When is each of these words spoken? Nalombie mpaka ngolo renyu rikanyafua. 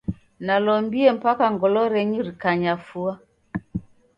Nalombie 0.45 1.07
mpaka 1.19 1.45
ngolo 1.53 1.81
renyu 1.93 2.21
rikanyafua. 2.27 3.13